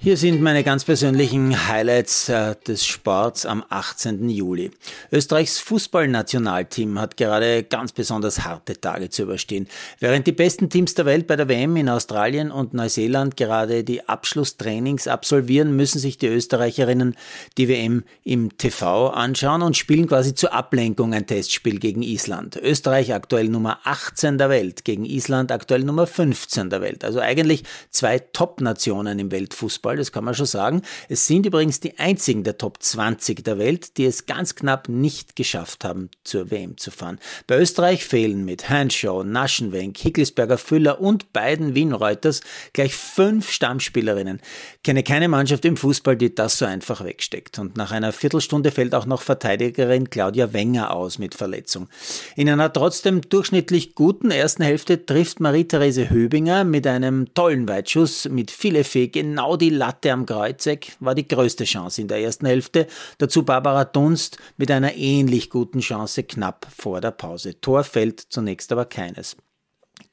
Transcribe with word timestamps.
Hier 0.00 0.16
sind 0.16 0.40
meine 0.40 0.62
ganz 0.62 0.84
persönlichen 0.84 1.66
Highlights 1.66 2.28
äh, 2.28 2.54
des 2.68 2.86
Sports 2.86 3.44
am 3.44 3.64
18. 3.68 4.28
Juli. 4.28 4.70
Österreichs 5.10 5.58
Fußballnationalteam 5.58 7.00
hat 7.00 7.16
gerade 7.16 7.64
ganz 7.64 7.90
besonders 7.90 8.44
harte 8.44 8.80
Tage 8.80 9.10
zu 9.10 9.22
überstehen. 9.22 9.66
Während 9.98 10.28
die 10.28 10.32
besten 10.32 10.70
Teams 10.70 10.94
der 10.94 11.04
Welt 11.04 11.26
bei 11.26 11.34
der 11.34 11.48
WM 11.48 11.74
in 11.74 11.88
Australien 11.88 12.52
und 12.52 12.74
Neuseeland 12.74 13.36
gerade 13.36 13.82
die 13.82 14.08
Abschlusstrainings 14.08 15.08
absolvieren, 15.08 15.74
müssen 15.74 15.98
sich 15.98 16.16
die 16.16 16.28
Österreicherinnen 16.28 17.16
die 17.56 17.68
WM 17.68 18.04
im 18.22 18.56
TV 18.56 19.08
anschauen 19.08 19.62
und 19.62 19.76
spielen 19.76 20.06
quasi 20.06 20.32
zur 20.32 20.52
Ablenkung 20.52 21.12
ein 21.12 21.26
Testspiel 21.26 21.80
gegen 21.80 22.02
Island. 22.02 22.54
Österreich 22.54 23.12
aktuell 23.14 23.48
Nummer 23.48 23.80
18 23.82 24.38
der 24.38 24.48
Welt, 24.48 24.84
gegen 24.84 25.04
Island 25.04 25.50
aktuell 25.50 25.82
Nummer 25.82 26.06
15 26.06 26.70
der 26.70 26.82
Welt. 26.82 27.02
Also 27.02 27.18
eigentlich 27.18 27.64
zwei 27.90 28.20
Top-Nationen 28.20 29.18
im 29.18 29.32
Weltfußball. 29.32 29.87
Fußball, 29.88 29.96
das 29.96 30.12
kann 30.12 30.24
man 30.24 30.34
schon 30.34 30.46
sagen. 30.46 30.82
Es 31.08 31.26
sind 31.26 31.46
übrigens 31.46 31.80
die 31.80 31.98
einzigen 31.98 32.44
der 32.44 32.58
Top 32.58 32.82
20 32.82 33.42
der 33.42 33.58
Welt, 33.58 33.96
die 33.96 34.04
es 34.04 34.26
ganz 34.26 34.54
knapp 34.54 34.88
nicht 34.88 35.34
geschafft 35.34 35.84
haben, 35.84 36.10
zur 36.24 36.50
WM 36.50 36.76
zu 36.76 36.90
fahren. 36.90 37.18
Bei 37.46 37.58
Österreich 37.58 38.04
fehlen 38.04 38.44
mit 38.44 38.68
Hanshaw, 38.68 39.24
Naschenwenk, 39.24 39.96
Hickelsberger 39.96 40.58
Füller 40.58 41.00
und 41.00 41.32
beiden 41.32 41.74
Wienreuters 41.74 42.42
gleich 42.74 42.94
fünf 42.94 43.50
Stammspielerinnen. 43.50 44.40
Kenne 44.84 45.02
keine 45.02 45.28
Mannschaft 45.28 45.64
im 45.64 45.78
Fußball, 45.78 46.16
die 46.16 46.34
das 46.34 46.58
so 46.58 46.66
einfach 46.66 47.02
wegsteckt. 47.02 47.58
Und 47.58 47.76
nach 47.78 47.90
einer 47.90 48.12
Viertelstunde 48.12 48.70
fällt 48.70 48.94
auch 48.94 49.06
noch 49.06 49.22
Verteidigerin 49.22 50.10
Claudia 50.10 50.52
Wenger 50.52 50.94
aus 50.94 51.18
mit 51.18 51.34
Verletzung. 51.34 51.88
In 52.36 52.50
einer 52.50 52.72
trotzdem 52.72 53.22
durchschnittlich 53.22 53.94
guten 53.94 54.30
ersten 54.30 54.62
Hälfte 54.62 55.06
trifft 55.06 55.40
Marie-Therese 55.40 56.10
Höbinger 56.10 56.64
mit 56.64 56.86
einem 56.86 57.32
tollen 57.32 57.66
Weitschuss 57.68 58.28
mit 58.28 58.50
viel 58.50 58.76
Effekt 58.76 59.14
genau 59.14 59.56
die 59.56 59.77
Latte 59.78 60.12
am 60.12 60.26
Kreuzeck 60.26 60.96
war 61.00 61.14
die 61.14 61.26
größte 61.26 61.64
Chance 61.64 62.02
in 62.02 62.08
der 62.08 62.20
ersten 62.20 62.46
Hälfte. 62.46 62.86
Dazu 63.16 63.44
Barbara 63.44 63.84
Dunst 63.84 64.36
mit 64.56 64.70
einer 64.70 64.94
ähnlich 64.94 65.48
guten 65.48 65.80
Chance 65.80 66.24
knapp 66.24 66.66
vor 66.76 67.00
der 67.00 67.12
Pause. 67.12 67.60
Tor 67.60 67.84
fällt 67.84 68.20
zunächst 68.20 68.70
aber 68.72 68.84
keines. 68.84 69.36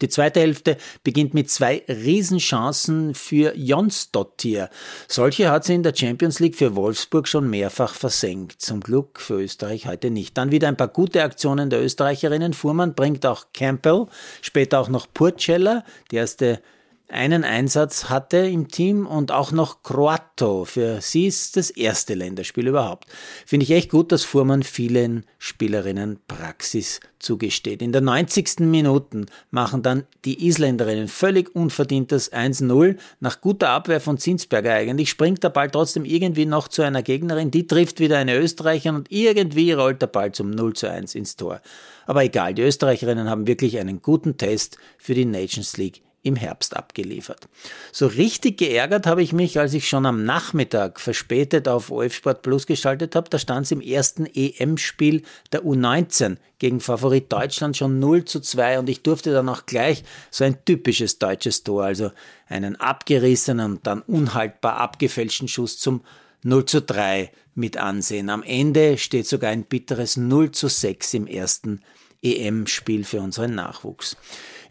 Die 0.01 0.09
zweite 0.09 0.41
Hälfte 0.41 0.77
beginnt 1.03 1.33
mit 1.33 1.49
zwei 1.49 1.83
Riesenchancen 1.87 3.13
für 3.13 3.55
Jonsdottir. 3.55 4.69
Solche 5.07 5.49
hat 5.49 5.63
sie 5.63 5.75
in 5.75 5.83
der 5.83 5.95
Champions 5.95 6.39
League 6.39 6.55
für 6.55 6.75
Wolfsburg 6.75 7.27
schon 7.27 7.49
mehrfach 7.49 7.93
versenkt. 7.93 8.61
Zum 8.61 8.81
Glück 8.81 9.21
für 9.21 9.41
Österreich 9.41 9.87
heute 9.87 10.09
nicht. 10.09 10.37
Dann 10.37 10.51
wieder 10.51 10.67
ein 10.67 10.77
paar 10.77 10.89
gute 10.89 11.23
Aktionen 11.23 11.69
der 11.69 11.81
Österreicherinnen. 11.81 12.53
Fuhrmann 12.53 12.93
bringt 12.93 13.25
auch 13.25 13.45
Campbell, 13.53 14.07
später 14.41 14.79
auch 14.79 14.89
noch 14.89 15.07
Purcella, 15.13 15.85
die 16.11 16.17
erste 16.17 16.61
einen 17.07 17.43
Einsatz 17.43 18.09
hatte 18.09 18.37
im 18.37 18.67
Team 18.67 19.05
und 19.05 19.31
auch 19.31 19.51
noch 19.51 19.83
Croato. 19.83 20.65
Für 20.65 21.01
sie 21.01 21.27
ist 21.27 21.55
das 21.55 21.69
erste 21.69 22.15
Länderspiel 22.15 22.67
überhaupt. 22.67 23.05
Finde 23.45 23.63
ich 23.63 23.71
echt 23.71 23.91
gut, 23.91 24.11
dass 24.11 24.23
Fuhrmann 24.23 24.63
vielen 24.63 25.25
Spielerinnen 25.37 26.19
Praxis 26.27 26.99
zugesteht. 27.19 27.81
In 27.81 27.91
der 27.91 28.01
90. 28.01 28.61
Minuten 28.61 29.27
machen 29.51 29.83
dann 29.83 30.05
die 30.25 30.47
Isländerinnen 30.47 31.07
völlig 31.07 31.55
unverdient 31.55 32.11
das 32.11 32.31
1-0. 32.31 32.97
Nach 33.19 33.39
guter 33.39 33.69
Abwehr 33.69 34.01
von 34.01 34.17
Zinsberger 34.17 34.73
eigentlich 34.73 35.09
springt 35.09 35.43
der 35.43 35.49
Ball 35.49 35.69
trotzdem 35.69 36.05
irgendwie 36.05 36.45
noch 36.45 36.67
zu 36.67 36.81
einer 36.81 37.03
Gegnerin. 37.03 37.51
Die 37.51 37.67
trifft 37.67 37.99
wieder 37.99 38.17
eine 38.17 38.35
Österreicherin 38.35 38.95
und 38.95 39.11
irgendwie 39.11 39.71
rollt 39.71 40.01
der 40.01 40.07
Ball 40.07 40.31
zum 40.31 40.49
0 40.49 40.73
1 40.81 41.13
ins 41.13 41.35
Tor. 41.35 41.61
Aber 42.07 42.23
egal, 42.23 42.53
die 42.53 42.63
Österreicherinnen 42.63 43.29
haben 43.29 43.47
wirklich 43.47 43.77
einen 43.77 44.01
guten 44.01 44.37
Test 44.37 44.77
für 44.97 45.13
die 45.13 45.25
Nations 45.25 45.77
League 45.77 46.04
im 46.25 46.35
Herbst 46.35 46.75
abgeliefert. 46.75 47.47
So 47.91 48.07
richtig 48.07 48.57
geärgert 48.57 49.05
habe 49.05 49.21
ich 49.21 49.31
mich, 49.31 49.59
als 49.59 49.75
ich 49.75 49.87
schon 49.87 50.07
am 50.07 50.25
Nachmittag 50.25 50.99
verspätet 50.99 51.67
auf 51.67 51.91
OF 51.91 52.15
Sport 52.15 52.41
Plus 52.41 52.65
geschaltet 52.65 53.15
habe. 53.15 53.29
Da 53.29 53.37
stand 53.37 53.67
es 53.67 53.71
im 53.71 53.79
ersten 53.79 54.25
EM-Spiel 54.25 55.21
der 55.51 55.63
U19 55.63 56.37
gegen 56.57 56.79
Favorit 56.79 57.31
Deutschland 57.31 57.77
schon 57.77 57.99
0 57.99 58.25
zu 58.25 58.39
2 58.39 58.79
und 58.79 58.89
ich 58.89 59.03
durfte 59.03 59.33
dann 59.33 59.47
auch 59.47 59.67
gleich 59.67 60.03
so 60.31 60.43
ein 60.43 60.65
typisches 60.65 61.19
deutsches 61.19 61.63
Tor, 61.63 61.83
also 61.83 62.11
einen 62.47 62.75
abgerissenen 62.75 63.73
und 63.73 63.87
dann 63.87 64.01
unhaltbar 64.01 64.77
abgefälschten 64.77 65.47
Schuss 65.47 65.77
zum 65.77 66.01
0 66.41 66.65
zu 66.65 66.81
3 66.81 67.31
mit 67.53 67.77
ansehen. 67.77 68.31
Am 68.31 68.41
Ende 68.41 68.97
steht 68.97 69.27
sogar 69.27 69.51
ein 69.51 69.63
bitteres 69.63 70.17
0 70.17 70.49
zu 70.51 70.69
6 70.69 71.13
im 71.13 71.27
ersten 71.27 71.81
EM-Spiel 72.23 73.03
für 73.03 73.21
unseren 73.21 73.53
Nachwuchs. 73.53 74.17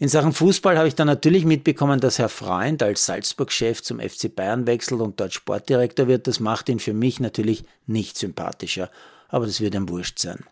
In 0.00 0.08
Sachen 0.08 0.32
Fußball 0.32 0.76
habe 0.76 0.88
ich 0.88 0.96
dann 0.96 1.06
natürlich 1.06 1.44
mitbekommen, 1.44 2.00
dass 2.00 2.18
Herr 2.18 2.28
Freund 2.28 2.82
als 2.82 3.06
Salzburg-Chef 3.06 3.82
zum 3.82 4.00
FC 4.00 4.34
Bayern 4.34 4.66
wechselt 4.66 5.00
und 5.00 5.20
dort 5.20 5.32
Sportdirektor 5.32 6.08
wird. 6.08 6.26
Das 6.26 6.40
macht 6.40 6.68
ihn 6.68 6.80
für 6.80 6.92
mich 6.92 7.20
natürlich 7.20 7.64
nicht 7.86 8.18
sympathischer. 8.18 8.90
Aber 9.28 9.46
das 9.46 9.60
wird 9.60 9.74
ihm 9.74 9.88
wurscht 9.88 10.18
sein. 10.18 10.44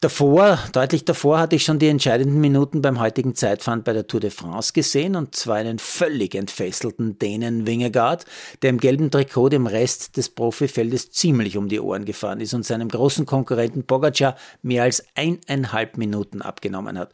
Davor, 0.00 0.58
deutlich 0.72 1.04
davor, 1.04 1.38
hatte 1.38 1.56
ich 1.56 1.64
schon 1.64 1.78
die 1.78 1.88
entscheidenden 1.88 2.40
Minuten 2.40 2.82
beim 2.82 3.00
heutigen 3.00 3.34
Zeitfahren 3.34 3.82
bei 3.82 3.94
der 3.94 4.06
Tour 4.06 4.20
de 4.20 4.30
France 4.30 4.74
gesehen 4.74 5.16
und 5.16 5.34
zwar 5.34 5.56
einen 5.56 5.78
völlig 5.78 6.34
entfesselten 6.34 7.18
Dänen 7.18 7.66
Wingegaard, 7.66 8.26
der 8.60 8.70
im 8.70 8.78
gelben 8.78 9.10
Trikot 9.10 9.48
dem 9.48 9.66
Rest 9.66 10.18
des 10.18 10.28
Profifeldes 10.28 11.10
ziemlich 11.12 11.56
um 11.56 11.68
die 11.68 11.80
Ohren 11.80 12.04
gefahren 12.04 12.40
ist 12.40 12.52
und 12.52 12.66
seinem 12.66 12.88
großen 12.88 13.24
Konkurrenten 13.24 13.84
Pogacar 13.84 14.36
mehr 14.62 14.82
als 14.82 15.02
eineinhalb 15.14 15.96
Minuten 15.96 16.42
abgenommen 16.42 16.98
hat. 16.98 17.12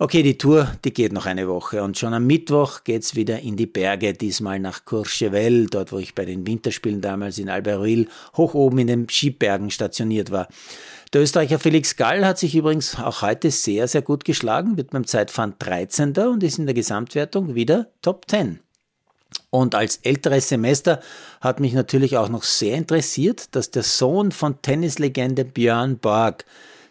Okay, 0.00 0.22
die 0.22 0.38
Tour, 0.38 0.70
die 0.84 0.94
geht 0.94 1.12
noch 1.12 1.26
eine 1.26 1.48
Woche 1.48 1.82
und 1.82 1.98
schon 1.98 2.14
am 2.14 2.24
Mittwoch 2.24 2.84
geht's 2.84 3.16
wieder 3.16 3.40
in 3.40 3.56
die 3.56 3.66
Berge, 3.66 4.12
diesmal 4.12 4.60
nach 4.60 4.84
Courchevel, 4.84 5.66
dort 5.66 5.90
wo 5.90 5.98
ich 5.98 6.14
bei 6.14 6.24
den 6.24 6.46
Winterspielen 6.46 7.00
damals 7.00 7.36
in 7.38 7.48
Albertville 7.48 8.06
hoch 8.36 8.54
oben 8.54 8.78
in 8.78 8.86
den 8.86 9.08
Skibergen 9.08 9.72
stationiert 9.72 10.30
war. 10.30 10.46
Der 11.12 11.22
Österreicher 11.22 11.58
Felix 11.58 11.96
Gall 11.96 12.24
hat 12.24 12.38
sich 12.38 12.54
übrigens 12.54 12.96
auch 12.96 13.22
heute 13.22 13.50
sehr, 13.50 13.88
sehr 13.88 14.02
gut 14.02 14.24
geschlagen, 14.24 14.76
wird 14.76 14.90
beim 14.90 15.04
Zeitfahren 15.04 15.54
13. 15.58 16.16
und 16.16 16.44
ist 16.44 16.60
in 16.60 16.66
der 16.66 16.76
Gesamtwertung 16.76 17.56
wieder 17.56 17.88
Top 18.00 18.26
10. 18.30 18.60
Und 19.50 19.74
als 19.74 19.96
älteres 20.04 20.48
Semester 20.48 21.00
hat 21.40 21.58
mich 21.58 21.72
natürlich 21.72 22.16
auch 22.16 22.28
noch 22.28 22.44
sehr 22.44 22.76
interessiert, 22.76 23.52
dass 23.56 23.72
der 23.72 23.82
Sohn 23.82 24.30
von 24.30 24.62
Tennislegende 24.62 25.44
Björn 25.44 25.98
Borg 25.98 26.44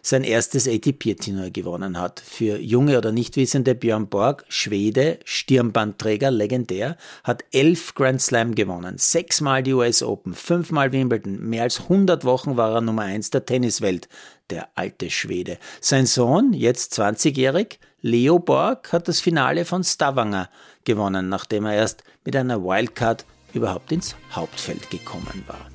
sein 0.08 0.24
erstes 0.24 0.66
ATP-Turnier 0.66 1.50
gewonnen 1.50 2.00
hat. 2.00 2.20
Für 2.20 2.58
junge 2.58 2.98
oder 2.98 3.12
Nichtwissende 3.12 3.74
Björn 3.74 4.08
Borg, 4.08 4.44
Schwede, 4.48 5.18
Stirnbandträger, 5.24 6.30
legendär, 6.30 6.96
hat 7.24 7.44
elf 7.52 7.94
Grand 7.94 8.20
Slam 8.20 8.54
gewonnen, 8.54 8.98
sechsmal 8.98 9.62
die 9.62 9.74
US 9.74 10.02
Open, 10.02 10.34
fünfmal 10.34 10.92
Wimbledon, 10.92 11.38
mehr 11.48 11.64
als 11.64 11.80
100 11.80 12.24
Wochen 12.24 12.56
war 12.56 12.74
er 12.74 12.80
Nummer 12.80 13.02
eins 13.02 13.30
der 13.30 13.44
Tenniswelt, 13.44 14.08
der 14.50 14.68
alte 14.74 15.10
Schwede. 15.10 15.58
Sein 15.80 16.06
Sohn, 16.06 16.52
jetzt 16.52 16.98
20-jährig, 16.98 17.78
Leo 18.00 18.38
Borg, 18.38 18.92
hat 18.92 19.08
das 19.08 19.20
Finale 19.20 19.64
von 19.64 19.84
Stavanger 19.84 20.48
gewonnen, 20.84 21.28
nachdem 21.28 21.66
er 21.66 21.74
erst 21.74 22.02
mit 22.24 22.34
einer 22.34 22.62
Wildcard 22.62 23.24
überhaupt 23.52 23.92
ins 23.92 24.14
Hauptfeld 24.32 24.90
gekommen 24.90 25.44
war. 25.46 25.68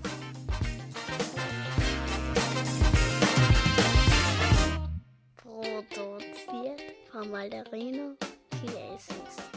Malderino 7.43 8.15
Chiesens. 8.51 9.52